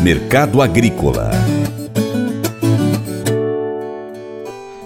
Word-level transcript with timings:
Mercado 0.00 0.62
Agrícola 0.62 1.30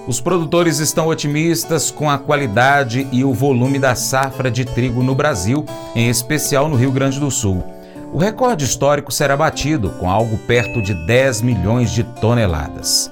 Os 0.07 0.21
produtores 0.21 0.79
estão 0.79 1.07
otimistas 1.07 1.91
com 1.91 2.10
a 2.10 2.18
qualidade 2.18 3.07
e 3.13 3.25
o 3.25 3.33
volume 3.33 3.78
da 3.78 3.94
safra 3.94 4.50
de 4.50 4.65
trigo 4.65 5.02
no 5.02 5.15
Brasil, 5.15 5.65
em 5.94 6.08
especial 6.08 6.68
no 6.68 6.76
Rio 6.76 6.92
Grande 6.92 7.20
do 7.20 7.31
Sul. 7.31 7.65
O 8.12 8.18
recorde 8.18 8.64
histórico 8.64 9.11
será 9.11 9.36
batido 9.36 9.91
com 9.99 10.11
algo 10.11 10.37
perto 10.39 10.83
de 10.83 10.93
10 10.93 11.41
milhões 11.41 11.91
de 11.93 12.05
toneladas. 12.05 13.11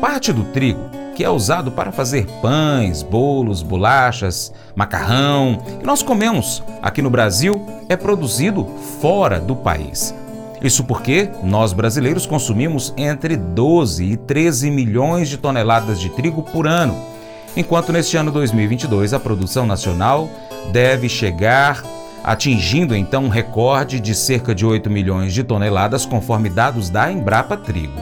Parte 0.00 0.32
do 0.32 0.42
trigo, 0.44 0.90
que 1.16 1.24
é 1.24 1.30
usado 1.30 1.72
para 1.72 1.90
fazer 1.90 2.26
pães, 2.42 3.02
bolos, 3.02 3.62
bolachas, 3.62 4.52
macarrão, 4.74 5.62
que 5.80 5.86
nós 5.86 6.02
comemos 6.02 6.62
aqui 6.82 7.00
no 7.00 7.08
Brasil, 7.08 7.66
é 7.88 7.96
produzido 7.96 8.66
fora 9.00 9.40
do 9.40 9.56
país. 9.56 10.14
Isso 10.60 10.84
porque 10.84 11.30
nós 11.42 11.72
brasileiros 11.72 12.26
consumimos 12.26 12.92
entre 12.98 13.34
12 13.34 14.04
e 14.04 14.16
13 14.18 14.70
milhões 14.70 15.30
de 15.30 15.38
toneladas 15.38 15.98
de 15.98 16.10
trigo 16.10 16.42
por 16.42 16.66
ano, 16.66 16.94
enquanto 17.56 17.94
neste 17.94 18.18
ano 18.18 18.30
2022 18.30 19.14
a 19.14 19.18
produção 19.18 19.64
nacional 19.64 20.28
deve 20.70 21.08
chegar 21.08 21.82
atingindo 22.22 22.94
então 22.94 23.24
um 23.24 23.28
recorde 23.28 24.00
de 24.00 24.14
cerca 24.14 24.54
de 24.54 24.66
8 24.66 24.90
milhões 24.90 25.32
de 25.32 25.42
toneladas, 25.42 26.04
conforme 26.04 26.50
dados 26.50 26.90
da 26.90 27.10
Embrapa 27.10 27.56
Trigo. 27.56 28.00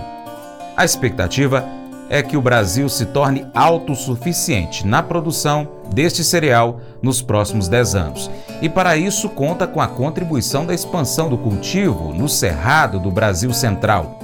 A 0.76 0.84
expectativa 0.84 1.64
é 2.08 2.22
que 2.22 2.36
o 2.36 2.42
Brasil 2.42 2.88
se 2.88 3.06
torne 3.06 3.46
autossuficiente 3.54 4.86
na 4.86 5.02
produção 5.02 5.68
deste 5.92 6.22
cereal 6.22 6.80
nos 7.02 7.22
próximos 7.22 7.68
10 7.68 7.94
anos. 7.94 8.30
E 8.60 8.68
para 8.68 8.96
isso 8.96 9.28
conta 9.28 9.66
com 9.66 9.80
a 9.80 9.88
contribuição 9.88 10.66
da 10.66 10.74
expansão 10.74 11.28
do 11.28 11.38
cultivo 11.38 12.12
no 12.12 12.28
cerrado 12.28 12.98
do 12.98 13.10
Brasil 13.10 13.52
Central. 13.52 14.18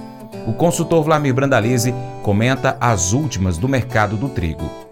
O 0.47 0.53
consultor 0.53 1.05
Vlamir 1.05 1.35
Brandalize 1.35 1.95
comenta 2.23 2.77
as 2.81 3.13
últimas 3.13 3.59
do 3.59 3.69
mercado 3.69 4.17
do 4.17 4.29
trigo. 4.29 4.90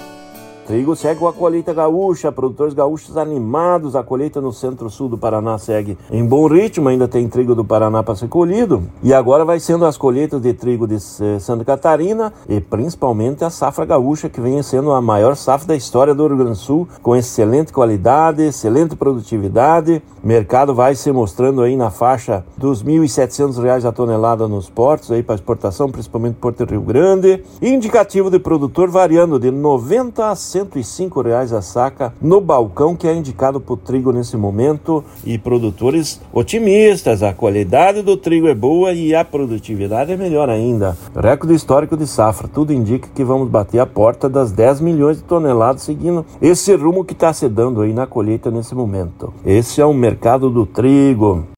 Trigo 0.68 0.94
segue 0.94 1.18
com 1.18 1.26
a 1.26 1.32
colheita 1.32 1.72
gaúcha, 1.72 2.30
produtores 2.30 2.74
gaúchos 2.74 3.16
animados. 3.16 3.96
A 3.96 4.02
colheita 4.02 4.38
no 4.38 4.52
centro-sul 4.52 5.08
do 5.08 5.16
Paraná 5.16 5.56
segue 5.56 5.96
em 6.10 6.22
bom 6.22 6.46
ritmo, 6.46 6.90
ainda 6.90 7.08
tem 7.08 7.26
trigo 7.26 7.54
do 7.54 7.64
Paraná 7.64 8.02
para 8.02 8.14
ser 8.14 8.28
colhido. 8.28 8.82
E 9.02 9.14
agora 9.14 9.46
vai 9.46 9.58
sendo 9.60 9.86
as 9.86 9.96
colheitas 9.96 10.42
de 10.42 10.52
trigo 10.52 10.86
de 10.86 11.00
Santa 11.00 11.64
Catarina 11.64 12.34
e 12.46 12.60
principalmente 12.60 13.42
a 13.44 13.48
safra 13.48 13.86
gaúcha, 13.86 14.28
que 14.28 14.42
vem 14.42 14.62
sendo 14.62 14.92
a 14.92 15.00
maior 15.00 15.36
safra 15.36 15.68
da 15.68 15.74
história 15.74 16.14
do 16.14 16.26
Rio 16.26 16.36
Grande 16.36 16.50
do 16.50 16.56
Sul, 16.56 16.86
com 17.00 17.16
excelente 17.16 17.72
qualidade, 17.72 18.42
excelente 18.42 18.94
produtividade. 18.94 20.02
O 20.22 20.26
mercado 20.26 20.74
vai 20.74 20.94
se 20.94 21.10
mostrando 21.10 21.62
aí 21.62 21.78
na 21.78 21.90
faixa 21.90 22.44
dos 22.58 22.82
R$ 22.82 22.92
1.700 22.92 23.86
a 23.86 23.90
tonelada 23.90 24.46
nos 24.46 24.68
portos 24.68 25.10
aí 25.10 25.22
para 25.22 25.36
exportação, 25.36 25.90
principalmente 25.90 26.34
Porto 26.34 26.62
Rio 26.66 26.82
Grande. 26.82 27.42
Indicativo 27.62 28.30
de 28.30 28.38
produtor 28.38 28.90
variando 28.90 29.40
de 29.40 29.50
90 29.50 30.30
a 30.30 30.36
100 30.36 30.57
105 30.58 31.22
reais 31.22 31.52
a 31.52 31.62
saca 31.62 32.12
no 32.20 32.40
balcão 32.40 32.96
que 32.96 33.06
é 33.06 33.14
indicado 33.14 33.60
para 33.60 33.74
o 33.74 33.76
trigo 33.76 34.12
nesse 34.12 34.36
momento 34.36 35.04
e 35.24 35.38
produtores 35.38 36.20
otimistas. 36.32 37.22
A 37.22 37.32
qualidade 37.32 38.02
do 38.02 38.16
trigo 38.16 38.48
é 38.48 38.54
boa 38.54 38.92
e 38.92 39.14
a 39.14 39.24
produtividade 39.24 40.12
é 40.12 40.16
melhor 40.16 40.48
ainda. 40.48 40.96
Recorde 41.14 41.54
histórico 41.54 41.96
de 41.96 42.06
safra, 42.06 42.48
tudo 42.48 42.72
indica 42.72 43.08
que 43.14 43.24
vamos 43.24 43.48
bater 43.48 43.78
a 43.78 43.86
porta 43.86 44.28
das 44.28 44.50
10 44.50 44.80
milhões 44.80 45.18
de 45.18 45.24
toneladas 45.24 45.82
seguindo 45.82 46.24
esse 46.40 46.74
rumo 46.74 47.04
que 47.04 47.12
está 47.12 47.32
se 47.32 47.48
dando 47.48 47.82
aí 47.82 47.92
na 47.92 48.06
colheita 48.06 48.50
nesse 48.50 48.74
momento. 48.74 49.32
Esse 49.44 49.80
é 49.80 49.86
o 49.86 49.94
mercado 49.94 50.50
do 50.50 50.66
trigo. 50.66 51.57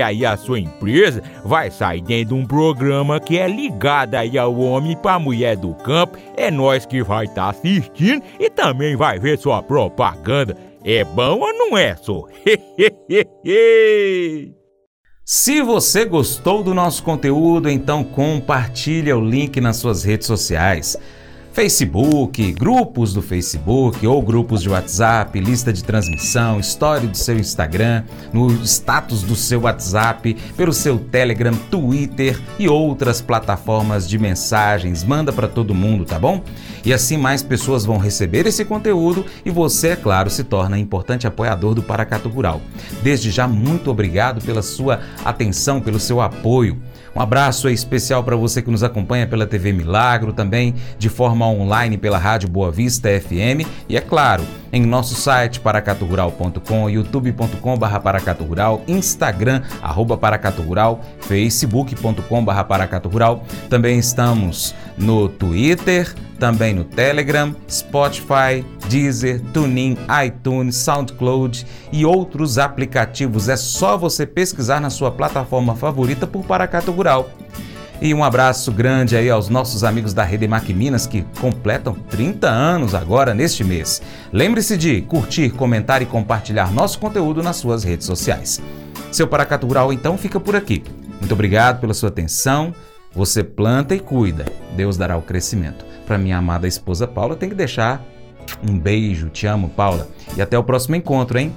aí 0.00 0.24
a 0.24 0.36
sua 0.36 0.58
empresa 0.58 1.22
vai 1.44 1.70
sair 1.70 2.00
dentro 2.00 2.34
de 2.34 2.42
um 2.42 2.46
programa 2.46 3.20
que 3.20 3.38
é 3.38 3.46
ligado 3.46 4.14
aí 4.14 4.38
ao 4.38 4.58
homem 4.58 4.96
para 4.96 5.18
mulher 5.18 5.56
do 5.56 5.74
campo. 5.74 6.16
É 6.36 6.50
nós 6.50 6.86
que 6.86 7.02
vai 7.02 7.26
estar 7.26 7.44
tá 7.44 7.50
assistindo 7.50 8.22
e 8.38 8.48
também 8.48 8.96
vai 8.96 9.18
ver 9.18 9.38
sua 9.38 9.62
propaganda. 9.62 10.56
É 10.84 11.04
bom 11.04 11.40
ou 11.40 11.52
não 11.52 11.76
é, 11.76 11.94
só? 11.96 12.24
Se 15.24 15.62
você 15.62 16.04
gostou 16.04 16.64
do 16.64 16.74
nosso 16.74 17.02
conteúdo, 17.02 17.70
então 17.70 18.02
compartilhe 18.02 19.12
o 19.12 19.20
link 19.20 19.60
nas 19.60 19.76
suas 19.76 20.02
redes 20.02 20.26
sociais. 20.26 20.96
Facebook, 21.52 22.50
grupos 22.52 23.12
do 23.12 23.20
Facebook 23.20 24.06
ou 24.06 24.22
grupos 24.22 24.62
de 24.62 24.70
WhatsApp, 24.70 25.38
lista 25.38 25.70
de 25.70 25.84
transmissão, 25.84 26.58
história 26.58 27.06
do 27.06 27.16
seu 27.16 27.38
Instagram, 27.38 28.04
no 28.32 28.50
status 28.64 29.22
do 29.22 29.36
seu 29.36 29.60
WhatsApp, 29.60 30.34
pelo 30.56 30.72
seu 30.72 30.98
Telegram, 30.98 31.52
Twitter 31.70 32.40
e 32.58 32.70
outras 32.70 33.20
plataformas 33.20 34.08
de 34.08 34.18
mensagens. 34.18 35.04
Manda 35.04 35.30
para 35.30 35.46
todo 35.46 35.74
mundo, 35.74 36.06
tá 36.06 36.18
bom? 36.18 36.42
E 36.86 36.92
assim 36.92 37.18
mais 37.18 37.42
pessoas 37.42 37.84
vão 37.84 37.98
receber 37.98 38.46
esse 38.46 38.64
conteúdo 38.64 39.24
e 39.44 39.50
você, 39.50 39.88
é 39.88 39.96
claro, 39.96 40.30
se 40.30 40.44
torna 40.44 40.78
importante 40.78 41.26
apoiador 41.26 41.74
do 41.74 41.82
Paracatu 41.82 42.30
Rural. 42.30 42.62
Desde 43.02 43.30
já, 43.30 43.46
muito 43.46 43.90
obrigado 43.90 44.42
pela 44.42 44.62
sua 44.62 45.00
atenção, 45.22 45.82
pelo 45.82 46.00
seu 46.00 46.18
apoio. 46.18 46.80
Um 47.14 47.20
abraço 47.20 47.68
especial 47.68 48.24
para 48.24 48.34
você 48.36 48.62
que 48.62 48.70
nos 48.70 48.82
acompanha 48.82 49.26
pela 49.26 49.46
TV 49.46 49.70
Milagro, 49.70 50.32
também 50.32 50.74
de 50.98 51.10
forma 51.10 51.41
online 51.50 51.96
pela 51.96 52.18
Rádio 52.18 52.48
Boa 52.48 52.70
Vista 52.70 53.08
FM 53.08 53.66
e, 53.88 53.96
é 53.96 54.00
claro, 54.00 54.44
em 54.72 54.84
nosso 54.86 55.14
site 55.14 55.60
paracaturural.com, 55.60 56.88
youtube.com.br 56.88 57.98
paracaturural, 58.02 58.82
Instagram, 58.88 59.62
arroba 59.82 60.16
paracaturural, 60.16 61.04
facebook.com.br 61.20 62.62
paracaturural. 62.66 63.44
Também 63.68 63.98
estamos 63.98 64.74
no 64.96 65.28
Twitter, 65.28 66.14
também 66.38 66.74
no 66.74 66.84
Telegram, 66.84 67.54
Spotify, 67.70 68.64
Deezer, 68.88 69.40
TuneIn, 69.52 69.96
iTunes, 70.24 70.76
SoundCloud 70.76 71.66
e 71.92 72.04
outros 72.04 72.58
aplicativos. 72.58 73.48
É 73.48 73.56
só 73.56 73.96
você 73.96 74.26
pesquisar 74.26 74.80
na 74.80 74.90
sua 74.90 75.10
plataforma 75.10 75.76
favorita 75.76 76.26
por 76.26 76.44
Paracato 76.44 76.90
Rural. 76.90 77.30
E 78.04 78.12
um 78.12 78.24
abraço 78.24 78.72
grande 78.72 79.16
aí 79.16 79.30
aos 79.30 79.48
nossos 79.48 79.84
amigos 79.84 80.12
da 80.12 80.24
Rede 80.24 80.48
Mac 80.48 80.68
Minas 80.70 81.06
que 81.06 81.22
completam 81.40 81.94
30 81.94 82.48
anos 82.48 82.96
agora 82.96 83.32
neste 83.32 83.62
mês. 83.62 84.02
Lembre-se 84.32 84.76
de 84.76 85.02
curtir, 85.02 85.50
comentar 85.50 86.02
e 86.02 86.06
compartilhar 86.06 86.72
nosso 86.72 86.98
conteúdo 86.98 87.44
nas 87.44 87.58
suas 87.58 87.84
redes 87.84 88.04
sociais. 88.04 88.60
Seu 89.12 89.28
Paracato 89.28 89.68
Rural 89.68 89.92
então 89.92 90.18
fica 90.18 90.40
por 90.40 90.56
aqui. 90.56 90.82
Muito 91.20 91.32
obrigado 91.32 91.80
pela 91.80 91.94
sua 91.94 92.08
atenção. 92.08 92.74
Você 93.12 93.44
planta 93.44 93.94
e 93.94 94.00
cuida. 94.00 94.46
Deus 94.74 94.96
dará 94.96 95.16
o 95.16 95.22
crescimento 95.22 95.84
para 96.04 96.18
minha 96.18 96.38
amada 96.38 96.66
esposa 96.66 97.06
Paula, 97.06 97.36
tem 97.36 97.48
que 97.48 97.54
deixar 97.54 98.04
um 98.68 98.76
beijo. 98.76 99.28
Te 99.28 99.46
amo, 99.46 99.68
Paula. 99.68 100.08
E 100.36 100.42
até 100.42 100.58
o 100.58 100.64
próximo 100.64 100.96
encontro, 100.96 101.38
hein? 101.38 101.54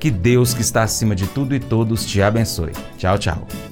Que 0.00 0.10
Deus, 0.10 0.54
que 0.54 0.62
está 0.62 0.82
acima 0.82 1.14
de 1.14 1.26
tudo 1.26 1.54
e 1.54 1.60
todos, 1.60 2.06
te 2.06 2.22
abençoe. 2.22 2.72
Tchau, 2.96 3.18
tchau. 3.18 3.71